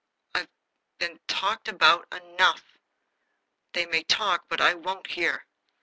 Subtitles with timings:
[0.33, 0.49] I have
[0.97, 2.79] been talked about enough.
[3.73, 5.45] They may talk, but I won't hear.